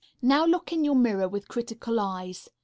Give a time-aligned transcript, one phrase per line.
[0.23, 2.49] Now look in your mirror with critical eyes.